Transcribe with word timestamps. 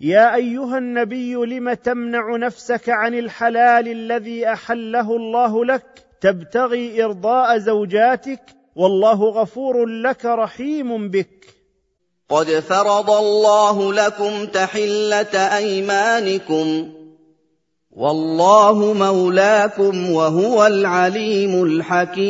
يا 0.00 0.34
أيها 0.34 0.78
النبي 0.78 1.34
لم 1.34 1.72
تمنع 1.72 2.36
نفسك 2.36 2.88
عن 2.88 3.14
الحلال 3.14 3.88
الذي 3.88 4.46
أحله 4.46 5.16
الله 5.16 5.64
لك؟ 5.64 6.04
تبتغي 6.20 7.04
إرضاء 7.04 7.58
زوجاتك 7.58 8.40
والله 8.76 9.24
غفور 9.24 9.86
لك 9.86 10.24
رحيم 10.24 11.08
بك. 11.08 11.46
قد 12.28 12.46
فرض 12.46 13.10
الله 13.10 13.92
لكم 13.92 14.46
تحلة 14.46 15.56
أيمانكم. 15.56 16.92
والله 17.90 18.92
مولاكم 18.92 20.10
وهو 20.10 20.66
العليم 20.66 21.64
الحكيم. 21.64 22.26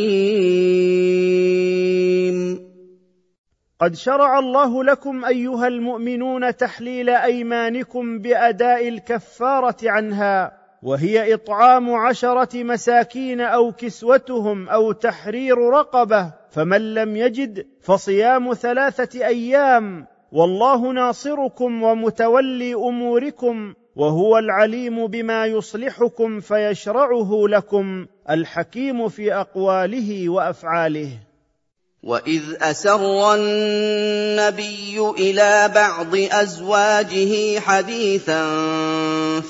قد 3.81 3.95
شرع 3.95 4.39
الله 4.39 4.85
لكم 4.85 5.25
أيها 5.25 5.67
المؤمنون 5.67 6.57
تحليل 6.57 7.11
أيمانكم 7.11 8.19
بأداء 8.19 8.89
الكفارة 8.89 9.77
عنها 9.85 10.53
وهي 10.83 11.35
إطعام 11.35 11.95
عشرة 11.95 12.63
مساكين 12.63 13.41
أو 13.41 13.73
كسوتهم 13.73 14.69
أو 14.69 14.93
تحرير 14.93 15.59
رقبة 15.59 16.33
فمن 16.51 16.95
لم 16.95 17.17
يجد 17.17 17.67
فصيام 17.83 18.55
ثلاثة 18.55 19.27
أيام 19.27 20.07
والله 20.33 20.93
ناصركم 20.93 21.83
ومتولي 21.83 22.75
أموركم 22.75 23.75
وهو 23.97 24.39
العليم 24.39 25.07
بما 25.07 25.47
يصلحكم 25.47 26.41
فيشرعه 26.41 27.45
لكم 27.49 28.07
الحكيم 28.31 29.09
في 29.09 29.35
أقواله 29.35 30.29
وأفعاله. 30.29 31.26
واذ 32.07 32.43
اسر 32.63 33.35
النبي 33.35 35.13
إلى 35.19 35.71
بعض 35.75 36.17
ازواجه 36.33 37.61
حديثا 37.61 38.43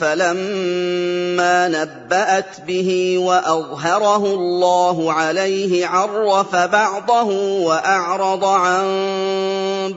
فلما 0.01 1.69
نبات 1.69 2.61
به 2.67 3.19
واظهره 3.19 4.27
الله 4.27 5.13
عليه 5.13 5.87
عرف 5.87 6.57
بعضه 6.57 7.31
واعرض 7.63 8.45
عن 8.45 8.85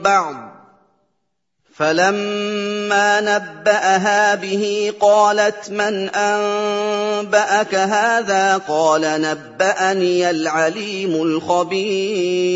بعض 0.04 0.49
فلما 1.80 3.20
نباها 3.20 4.34
به 4.34 4.92
قالت 5.00 5.70
من 5.70 6.08
انباك 6.08 7.74
هذا 7.74 8.56
قال 8.56 9.00
نباني 9.02 10.30
العليم 10.30 11.22
الخبير. 11.22 12.50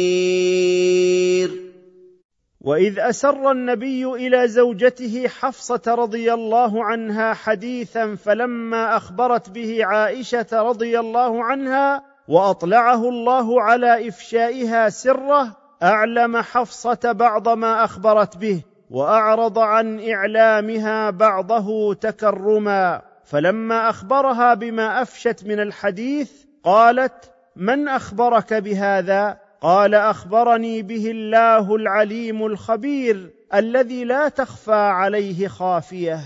واذ 2.61 2.99
اسر 2.99 3.51
النبي 3.51 4.05
إلى 4.05 4.49
زوجته 4.49 5.29
حفصه 5.29 5.83
رضي 5.87 6.33
الله 6.33 6.85
عنها 6.85 7.35
حديثا 7.35 8.15
فلما 8.25 8.97
اخبرت 8.97 9.51
به 9.51 9.85
عائشه 9.85 10.47
رضي 10.53 11.01
الله 11.01 11.45
عنها 11.45 12.03
واطلعه 12.29 13.09
الله 13.09 13.63
على 13.63 14.09
افشائها 14.09 14.89
سره 14.89 15.57
اعلم 15.83 16.37
حفصه 16.37 17.13
بعض 17.13 17.49
ما 17.49 17.85
اخبرت 17.85 18.37
به. 18.37 18.74
وأعرض 18.91 19.59
عن 19.59 20.11
إعلامها 20.11 21.11
بعضه 21.11 21.95
تكرما. 21.95 23.03
فلما 23.25 23.91
أخبرها 23.91 24.55
بما 24.55 25.03
أفشت 25.03 25.45
من 25.45 25.61
الحديث 25.61 26.31
قالت 26.65 27.31
من 27.57 27.89
أخبرك 27.89 28.55
بهذا؟ 28.55 29.39
قال 29.61 29.95
أخبرني 29.95 30.83
به 30.83 31.11
الله 31.11 31.77
العليم 31.77 32.47
الخبير 32.47 33.31
الذي 33.55 34.05
لا 34.05 34.29
تخفى 34.29 34.73
عليه 34.73 35.49
خافية. 35.49 36.21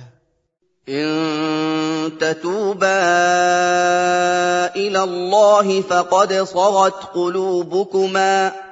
إن 0.89 2.19
تتوبا 2.21 2.87
إلى 4.77 5.03
الله 5.03 5.81
فقد 5.81 6.33
صغت 6.33 7.05
قلوبكما. 7.05 8.68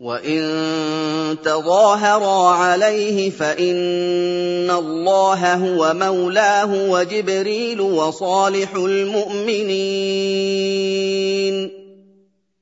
وان 0.00 1.36
تظاهرا 1.42 2.50
عليه 2.50 3.30
فان 3.30 4.70
الله 4.70 5.54
هو 5.54 5.94
مولاه 5.94 6.90
وجبريل 6.90 7.80
وصالح 7.80 8.74
المؤمنين 8.74 9.78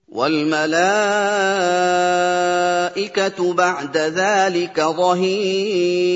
والملائكه 0.09 0.77
بعد 3.53 3.97
ذلك 3.97 4.81
ظهير 4.81 6.07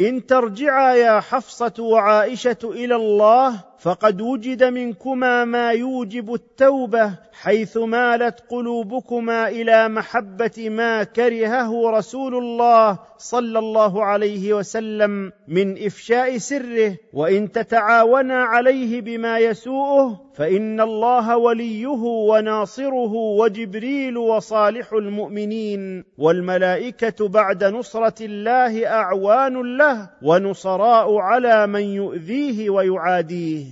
ان 0.00 0.26
ترجعا 0.26 0.94
يا 0.94 1.20
حفصه 1.20 1.72
وعائشه 1.78 2.58
إلى 2.64 2.96
الله 2.96 3.60
فقد 3.78 4.20
وجد 4.20 4.64
منكما 4.64 5.44
ما 5.44 5.70
يوجب 5.70 6.34
التوبة 6.34 7.18
حيث 7.32 7.76
مالت 7.76 8.40
قلوبكما 8.48 9.48
إلى 9.48 9.88
محبة 9.88 10.68
ما 10.68 11.04
كرهه 11.04 11.90
رسول 11.90 12.34
الله 12.34 12.98
صلى 13.18 13.58
الله 13.58 14.04
عليه 14.04 14.54
وسلم 14.54 15.32
من 15.48 15.84
إفشاء 15.86 16.38
سره 16.38 16.96
وإن 17.12 17.52
تتعاونا 17.52 18.42
عليه 18.42 19.00
بما 19.00 19.38
يسوءه 19.38 20.26
فإن 20.34 20.80
الله 20.80 21.36
وليه 21.36 21.86
وناصره 22.28 23.12
وجبريل 23.12 24.16
وصالح 24.16 24.92
المؤمنين 24.92 26.04
والملائكة 26.18 27.28
بعد 27.28 27.64
نصرة 27.64 28.24
الله 28.24 28.86
أعوان 28.86 29.76
له 29.76 30.10
ونصراء 30.22 31.16
على 31.16 31.66
من 31.66 31.80
يؤذيه 31.80 32.70
ويعاديه. 32.70 33.66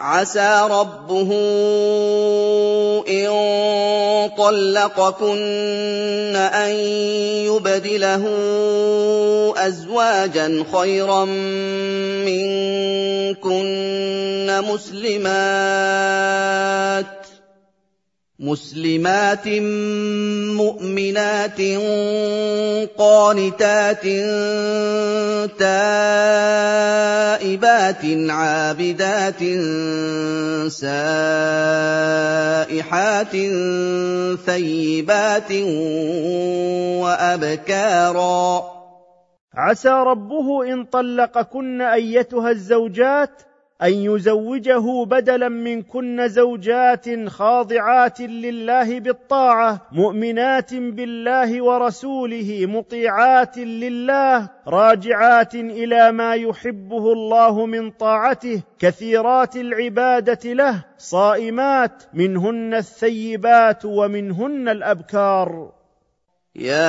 عسى 0.00 0.68
ربه 0.70 1.30
إن 3.08 3.28
طلقكن 4.38 6.36
أن 6.36 6.70
يبدله 7.50 8.24
أزواجا 9.56 10.64
خيرا 10.72 11.24
منكن 12.24 13.68
مسلمات 14.70 15.98
مسلمات 18.40 19.48
مؤمنات 20.54 21.60
قانتات 22.98 24.02
تائبات 25.58 26.44
عابدات 28.30 29.42
سائحات 30.70 32.16
ثيبات 34.46 35.52
وأبكارا. 37.02 38.62
عسى 39.54 39.88
ربه 39.88 40.72
إن 40.72 40.84
طلقكن 40.84 41.80
أيتها 41.80 42.50
الزوجات 42.50 43.42
أن 43.82 43.92
يزوجه 43.92 45.04
بدلا 45.04 45.48
منكن 45.48 46.28
زوجات 46.28 47.28
خاضعات 47.28 48.20
لله 48.20 49.00
بالطاعة 49.00 49.86
مؤمنات 49.92 50.74
بالله 50.74 51.62
ورسوله 51.62 52.66
مطيعات 52.66 53.58
لله 53.58 54.50
راجعات 54.68 55.54
إلى 55.54 56.12
ما 56.12 56.34
يحبه 56.34 57.12
الله 57.12 57.66
من 57.66 57.90
طاعته 57.90 58.62
كثيرات 58.78 59.56
العبادة 59.56 60.52
له 60.52 60.84
صائمات 60.98 62.02
منهن 62.14 62.74
الثيبات 62.74 63.84
ومنهن 63.84 64.68
الأبكار. 64.68 65.72
يا 66.56 66.88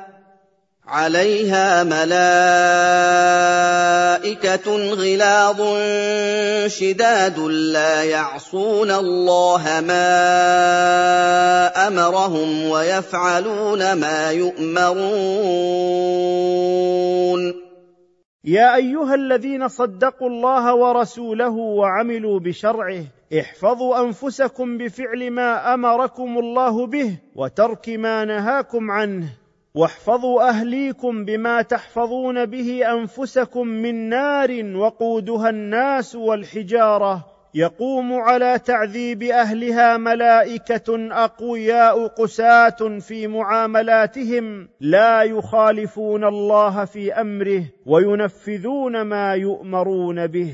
عليها 0.91 1.83
ملائكة 1.83 2.11
غلاظ 4.93 5.61
شداد 6.67 7.39
لا 7.39 8.03
يعصون 8.03 8.91
الله 8.91 9.63
ما 9.87 10.07
أمرهم 11.87 12.69
ويفعلون 12.69 13.93
ما 13.93 14.31
يؤمرون. 14.31 15.01
يا 18.43 18.75
أيها 18.75 19.15
الذين 19.15 19.67
صدقوا 19.67 20.29
الله 20.29 20.75
ورسوله 20.75 21.49
وعملوا 21.49 22.39
بشرعه 22.39 23.03
احفظوا 23.39 23.99
أنفسكم 23.99 24.77
بفعل 24.77 25.31
ما 25.31 25.73
أمركم 25.73 26.37
الله 26.37 26.87
به 26.87 27.17
وترك 27.35 27.89
ما 27.89 28.25
نهاكم 28.25 28.91
عنه. 28.91 29.40
واحفظوا 29.75 30.49
أهليكم 30.49 31.25
بما 31.25 31.61
تحفظون 31.61 32.45
به 32.45 32.81
أنفسكم 32.93 33.67
من 33.67 34.09
نار 34.09 34.75
وقودها 34.75 35.49
الناس 35.49 36.15
والحجارة. 36.15 37.25
يقوم 37.53 38.13
على 38.13 38.59
تعذيب 38.59 39.23
أهلها 39.23 39.97
ملائكة 39.97 41.13
أقوياء 41.23 42.07
قساة 42.07 42.99
في 42.99 43.27
معاملاتهم. 43.27 44.69
لا 44.79 45.21
يخالفون 45.23 46.23
الله 46.23 46.85
في 46.85 47.13
أمره 47.13 47.63
وينفذون 47.85 49.01
ما 49.01 49.33
يؤمرون 49.33 50.27
به. 50.27 50.53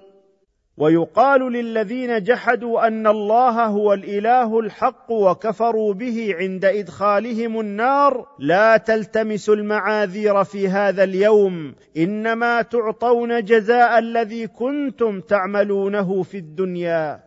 ويقال 0.81 1.51
للذين 1.51 2.23
جحدوا 2.23 2.87
أن 2.87 3.07
الله 3.07 3.65
هو 3.65 3.93
الإله 3.93 4.59
الحق 4.59 5.11
وكفروا 5.11 5.93
به 5.93 6.35
عند 6.39 6.65
إدخالهم 6.65 7.59
النار 7.59 8.27
لا 8.39 8.77
تلتمسوا 8.77 9.55
المعاذير 9.55 10.43
في 10.43 10.67
هذا 10.67 11.03
اليوم. 11.03 11.75
إنما 11.97 12.61
تعطون 12.61 13.43
جزاء 13.43 13.99
الذي 13.99 14.47
كنتم 14.47 15.21
تعملونه 15.21 16.23
في 16.23 16.37
الدنيا. 16.37 17.19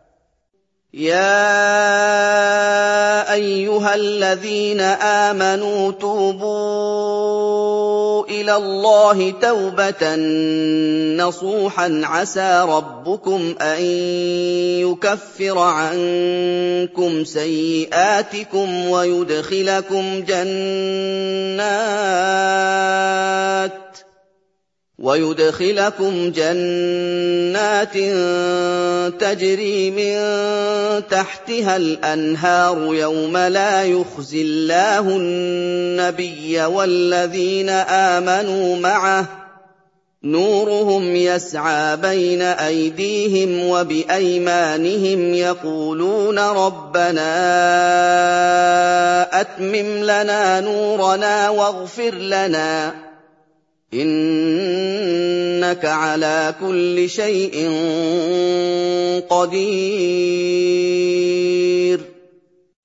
يا 0.95 1.23
أيها 3.33 3.95
الذين 3.95 4.81
آمنوا 5.31 5.93
توبوا 5.93 7.84
إلى 8.29 8.57
الله 8.57 9.31
توبة 9.31 10.17
نصوحا 11.25 12.01
عسى 12.05 12.65
ربكم 12.69 13.55
أن 13.61 13.83
يكفر 14.81 15.59
عنكم 15.59 17.25
سيئاتكم 17.25 18.89
ويدخلكم 18.89 20.25
جنات 20.29 20.45
ويدخلكم 24.99 26.31
جنات 26.31 27.95
تجري 29.21 29.91
من 29.91 30.15
تحتها 31.09 31.77
الأنهار 31.77 32.95
يوم 32.95 33.37
لا 33.37 33.85
يخزي 33.85 34.43
الله 34.43 35.01
النبي 35.01 36.65
والذين 36.65 37.69
آمنوا 37.69 38.77
معه. 38.77 39.27
نورهم 40.25 41.17
يسعى 41.17 41.97
بين 41.97 42.43
أيديهم 42.43 43.69
وبأيمانهم 43.69 45.35
يقولون 45.35 46.39
ربنا 46.39 47.31
أتمم 49.41 50.05
لنا 50.05 50.61
نورنا 50.61 51.49
واغفر 51.49 52.15
لنا. 52.15 53.04
إنك 53.95 55.85
على 55.85 56.55
كل 56.61 57.09
شيء 57.09 57.71
قدير. 59.31 60.75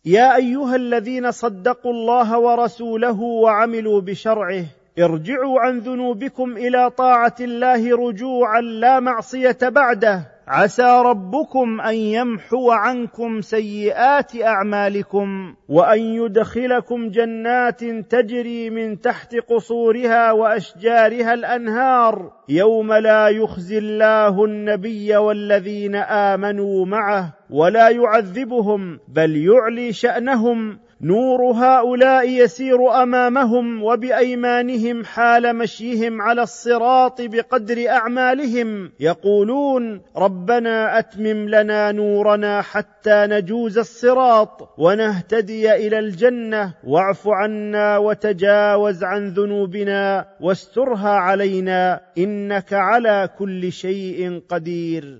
يا 0.05 0.35
أيها 0.35 0.75
الذين 0.75 1.31
صدقوا 1.31 1.91
الله 1.91 2.39
ورسوله 2.39 3.21
وعملوا 3.21 4.01
بشرعه 4.01 4.65
ارجعوا 4.99 5.59
عن 5.59 5.79
ذنوبكم 5.79 6.57
إلى 6.57 6.89
طاعة 6.97 7.35
الله 7.39 7.97
رجوعا 8.07 8.61
لا 8.61 8.99
معصية 8.99 9.57
بعده. 9.61 10.38
عسى 10.49 11.01
ربكم 11.05 11.81
أن 11.81 11.95
يمحو 11.95 12.71
عنكم 12.71 13.41
سيئات 13.41 14.41
أعمالكم 14.41 15.55
وأن 15.69 15.99
يدخلكم 15.99 17.09
جنات 17.09 17.83
تجري 17.83 18.69
من 18.69 18.99
تحت 19.01 19.35
قصورها 19.35 20.31
وأشجارها 20.31 21.33
الأنهار. 21.33 22.31
يوم 22.49 22.93
لا 22.93 23.27
يخزي 23.27 23.77
الله 23.77 24.45
النبي 24.45 25.17
والذين 25.17 25.95
آمنوا 25.95 26.85
معه 26.85 27.33
ولا 27.49 27.89
يعذبهم 27.89 28.99
بل 29.07 29.37
يعلي 29.37 29.93
شأنهم 29.93 30.79
نور 31.01 31.41
هؤلاء 31.41 32.29
يسير 32.29 33.03
أمامهم 33.03 33.83
وبأيمانهم 33.83 35.05
حال 35.05 35.55
مشيهم 35.55 36.21
على 36.21 36.41
الصراط 36.41 37.21
بقدر 37.21 37.89
أعمالهم. 37.89 38.91
يقولون 38.99 40.01
ربنا 40.17 40.99
أتمم 40.99 41.49
لنا 41.49 41.91
نورنا 41.91 42.61
حتى 42.61 43.27
نجوز 43.29 43.77
الصراط 43.77 44.73
ونهتدي 44.77 45.75
إلى 45.75 45.99
الجنة. 45.99 46.73
واعف 46.83 47.27
عنا 47.27 47.97
وتجاوز 47.97 49.03
عن 49.03 49.29
ذنوبنا 49.29 50.25
واسترها 50.41 51.09
علينا 51.09 52.01
إنك 52.17 52.73
على 52.73 53.29
كل 53.39 53.71
شيء 53.71 54.41
قدير. 54.49 55.19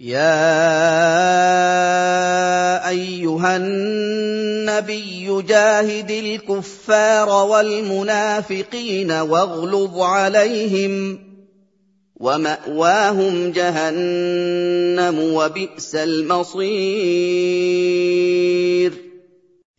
يا 0.00 0.48
ايها 2.88 3.56
النبي 3.56 5.42
جاهد 5.42 6.10
الكفار 6.10 7.28
والمنافقين 7.28 9.12
واغلظ 9.12 9.98
عليهم 9.98 11.18
وماواهم 12.16 13.52
جهنم 13.52 15.34
وبئس 15.34 15.94
المصير 15.94 16.60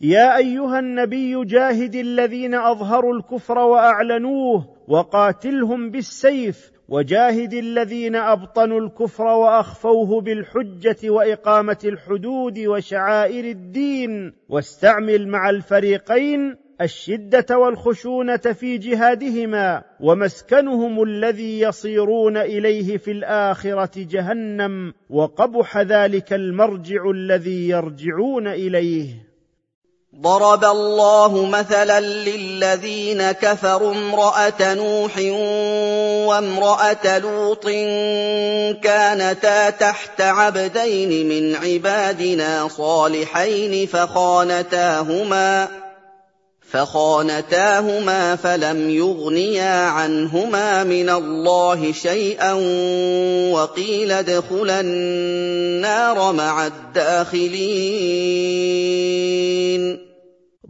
يا 0.01 0.37
ايها 0.37 0.79
النبي 0.79 1.45
جاهد 1.45 1.95
الذين 1.95 2.55
اظهروا 2.55 3.13
الكفر 3.13 3.57
واعلنوه 3.57 4.65
وقاتلهم 4.87 5.91
بالسيف 5.91 6.71
وجاهد 6.91 7.53
الذين 7.53 8.15
أبطنوا 8.15 8.79
الكفر 8.79 9.23
وأخفوه 9.23 10.21
بالحجة 10.21 11.09
وإقامة 11.09 11.77
الحدود 11.85 12.59
وشعائر 12.59 13.45
الدين 13.45 14.33
واستعمل 14.49 15.27
مع 15.27 15.49
الفريقين 15.49 16.55
الشدة 16.81 17.57
والخشونة 17.57 18.37
في 18.37 18.77
جهادهما 18.77 19.83
ومسكنهم 19.99 21.03
الذي 21.03 21.59
يصيرون 21.59 22.37
إليه 22.37 22.97
في 22.97 23.11
الآخرة 23.11 23.91
جهنم 23.95 24.93
وقبح 25.09 25.77
ذلك 25.77 26.33
المرجع 26.33 27.09
الذي 27.09 27.69
يرجعون 27.69 28.47
إليه. 28.47 29.30
ضرب 30.19 30.65
الله 30.65 31.45
مثلا 31.45 31.99
للذين 31.99 33.31
كفروا 33.31 33.93
امرأة 33.93 34.73
نوح 34.73 35.17
وامرأة 36.27 37.17
لوط 37.17 37.65
كانتا 38.83 39.69
تحت 39.69 40.21
عبدين 40.21 41.29
من 41.29 41.55
عبادنا 41.55 42.67
صالحين 42.77 43.87
فخانتاهما 43.87 45.67
فخانتاهما 46.71 48.35
فلم 48.35 48.89
يغنيا 48.89 49.85
عنهما 49.85 50.83
من 50.83 51.09
الله 51.09 51.91
شيئا 51.91 52.53
وقيل 53.53 54.11
ادخلا 54.11 54.79
النار 54.79 56.33
مع 56.33 56.67
الداخلين. 56.67 58.51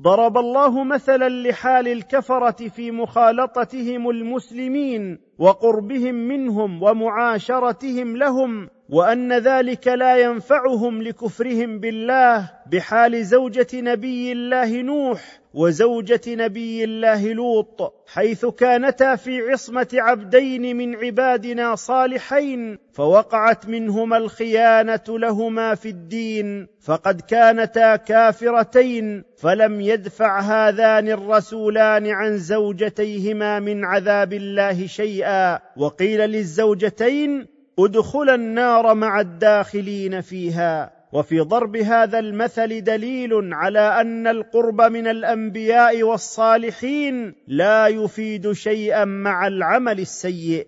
ضرب 0.01 0.37
الله 0.37 0.83
مثلا 0.83 1.29
لحال 1.29 1.87
الكفرة 1.87 2.67
في 2.67 2.91
مخالطتهم 2.91 4.09
المسلمين 4.09 5.19
وقربهم 5.39 6.15
منهم 6.15 6.83
ومعاشرتهم 6.83 8.17
لهم 8.17 8.69
وأن 8.91 9.33
ذلك 9.33 9.87
لا 9.87 10.17
ينفعهم 10.17 11.01
لكفرهم 11.01 11.79
بالله 11.79 12.49
بحال 12.71 13.25
زوجة 13.25 13.67
نبي 13.73 14.31
الله 14.31 14.81
نوح 14.81 15.41
وزوجة 15.53 16.21
نبي 16.27 16.83
الله 16.83 17.33
لوط 17.33 17.93
حيث 18.07 18.45
كانتا 18.45 19.15
في 19.15 19.41
عصمة 19.41 19.87
عبدين 19.93 20.77
من 20.77 20.95
عبادنا 20.95 21.75
صالحين 21.75 22.77
فوقعت 22.93 23.65
منهما 23.67 24.17
الخيانة 24.17 25.03
لهما 25.09 25.75
في 25.75 25.89
الدين 25.89 26.67
فقد 26.81 27.21
كانتا 27.21 27.95
كافرتين 27.95 29.23
فلم 29.37 29.81
يدفع 29.81 30.39
هذان 30.39 31.09
الرسولان 31.09 32.07
عن 32.07 32.37
زوجتيهما 32.37 33.59
من 33.59 33.85
عذاب 33.85 34.33
الله 34.33 34.87
شيئا. 34.87 35.59
وقيل 35.77 36.19
للزوجتين 36.19 37.60
ادخلا 37.85 38.35
النار 38.35 38.93
مع 38.93 39.19
الداخلين 39.19 40.21
فيها. 40.21 41.01
وفي 41.13 41.39
ضرب 41.39 41.77
هذا 41.77 42.19
المثل 42.19 42.83
دليل 42.83 43.53
على 43.53 44.01
أن 44.01 44.27
القرب 44.27 44.81
من 44.81 45.07
الأنبياء 45.07 46.03
والصالحين 46.03 47.35
لا 47.47 47.87
يفيد 47.87 48.51
شيئا 48.51 49.05
مع 49.05 49.47
العمل 49.47 49.99
السيء. 49.99 50.67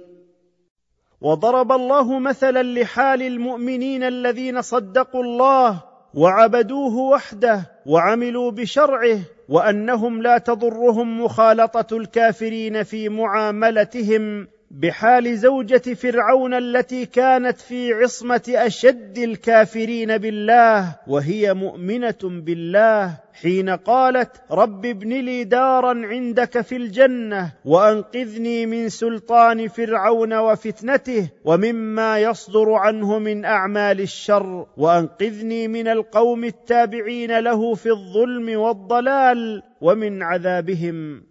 وضرب 1.21 1.71
الله 1.71 2.19
مثلا 2.19 2.63
لحال 2.63 3.21
المؤمنين 3.21 4.03
الذين 4.03 4.61
صدقوا 4.61 5.23
الله 5.23 5.83
وعبدوه 6.13 6.97
وحده 6.97 7.71
وعملوا 7.85 8.51
بشرعه 8.51 9.19
وأنهم 9.49 10.21
لا 10.21 10.37
تضرهم 10.37 11.23
مخالطة 11.23 11.97
الكافرين 11.97 12.83
في 12.83 13.09
معاملتهم 13.09 14.47
بحال 14.73 15.37
زوجة 15.37 15.93
فرعون 15.93 16.53
التي 16.53 17.05
كانت 17.05 17.57
في 17.59 17.93
عصمة 17.93 18.43
أشد 18.49 19.17
الكافرين 19.17 20.17
بالله 20.17 20.95
وهي 21.07 21.53
مؤمنة 21.53 22.17
بالله 22.23 23.17
حين 23.33 23.69
قالت 23.69 24.41
رب 24.51 24.85
ابن 24.85 25.09
لي 25.09 25.43
دارا 25.43 26.07
عندك 26.07 26.61
في 26.61 26.75
الجنة 26.75 27.51
وأنقذني 27.65 28.65
من 28.65 28.89
سلطان 28.89 29.67
فرعون 29.67 30.33
وفتنته 30.33 31.29
ومما 31.45 32.19
يصدر 32.19 32.73
عنه 32.73 33.19
من 33.19 33.45
أعمال 33.45 34.01
الشر 34.01 34.65
وأنقذني 34.77 35.67
من 35.67 35.87
القوم 35.87 36.43
التابعين 36.43 37.39
له 37.39 37.73
في 37.73 37.89
الظلم 37.89 38.59
والضلال 38.59 39.63
ومن 39.81 40.23
عذابهم. 40.23 41.30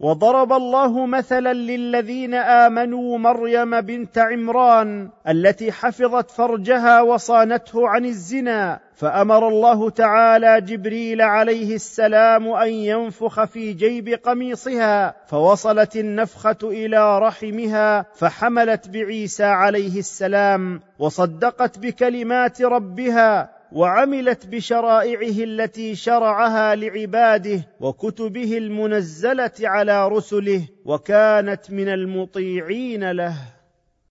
وضرب 0.00 0.52
الله 0.52 1.06
مثلا 1.06 1.52
للذين 1.52 2.34
آمنوا 2.34 3.18
مريم 3.18 3.80
بنت 3.80 4.18
عمران 4.18 5.10
التي 5.28 5.72
حفظت 5.72 6.30
فرجها 6.30 7.00
وصانته 7.02 7.88
عن 7.88 8.04
الزنا 8.04 8.80
فأمر 8.94 9.48
الله 9.48 9.90
تعالى 9.90 10.60
جبريل 10.60 11.22
عليه 11.22 11.74
السلام 11.74 12.48
أن 12.48 12.68
ينفخ 12.68 13.44
في 13.44 13.72
جيب 13.72 14.08
قميصها 14.08 15.14
فوصلت 15.26 15.96
النفخة 15.96 16.58
إلى 16.62 17.18
رحمها 17.18 18.06
فحملت 18.14 18.88
بعيسى 18.88 19.44
عليه 19.44 19.98
السلام 19.98 20.80
وصدقت 20.98 21.78
بكلمات 21.78 22.62
ربها 22.62 23.50
وعملت 23.74 24.46
بشرائعه 24.46 25.44
التي 25.44 25.94
شرعها 25.94 26.74
لعباده 26.74 27.66
وكتبه 27.80 28.58
المنزلة 28.58 29.50
على 29.60 30.08
رسله 30.08 30.68
وكانت 30.84 31.70
من 31.70 31.88
المطيعين 31.88 33.10
له. 33.10 33.53